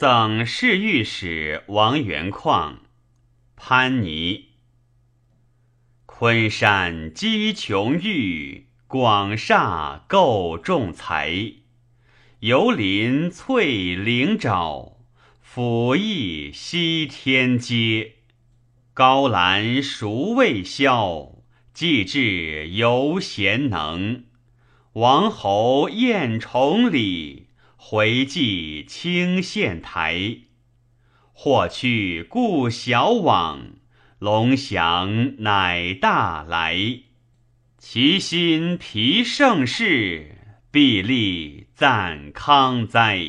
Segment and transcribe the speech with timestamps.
[0.00, 2.82] 赠侍御史王元况。
[3.56, 4.50] 潘尼。
[6.06, 11.54] 昆山积琼玉，广厦构众才。
[12.38, 14.98] 游林翠岭沼，
[15.40, 18.18] 甫羿西天阶。
[18.94, 21.42] 高兰孰未消？
[21.74, 24.26] 既至犹贤能。
[24.92, 27.47] 王侯宴崇礼。
[27.80, 30.38] 回寄清县台，
[31.32, 33.70] 或去故小往，
[34.18, 36.76] 龙翔乃大来。
[37.78, 40.36] 其心疲盛世，
[40.72, 43.24] 必立赞康哉！